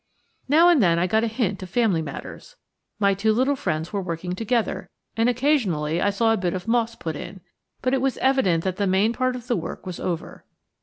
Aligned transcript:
Now 0.49 0.67
and 0.67 0.81
then 0.81 0.97
I 0.97 1.05
got 1.05 1.23
a 1.23 1.27
hint 1.27 1.61
of 1.61 1.69
family 1.69 2.01
matters. 2.01 2.55
My 2.97 3.13
two 3.13 3.31
little 3.31 3.55
friends 3.55 3.93
were 3.93 4.01
working 4.01 4.33
together, 4.33 4.89
and 5.15 5.29
occasionally 5.29 6.01
I 6.01 6.09
saw 6.09 6.33
a 6.33 6.37
bit 6.37 6.55
of 6.55 6.67
moss 6.67 6.95
put 6.95 7.15
in; 7.15 7.39
but 7.83 7.93
it 7.93 8.01
was 8.01 8.17
evident 8.17 8.63
that 8.63 8.77
the 8.77 8.87
main 8.87 9.13
part 9.13 9.35
of 9.35 9.45
the 9.45 9.55
work 9.55 9.85
was 9.85 9.99
over. 9.99 10.43